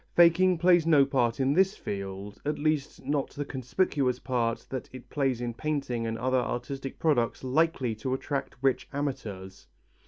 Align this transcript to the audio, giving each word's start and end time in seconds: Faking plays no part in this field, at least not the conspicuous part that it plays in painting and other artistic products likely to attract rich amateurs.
Faking 0.15 0.57
plays 0.57 0.87
no 0.87 1.05
part 1.05 1.39
in 1.39 1.53
this 1.53 1.77
field, 1.77 2.41
at 2.43 2.57
least 2.57 3.05
not 3.05 3.29
the 3.29 3.45
conspicuous 3.45 4.17
part 4.17 4.65
that 4.71 4.89
it 4.91 5.11
plays 5.11 5.41
in 5.41 5.53
painting 5.53 6.07
and 6.07 6.17
other 6.17 6.39
artistic 6.39 6.97
products 6.97 7.43
likely 7.43 7.93
to 7.93 8.15
attract 8.15 8.55
rich 8.63 8.89
amateurs. 8.91 9.67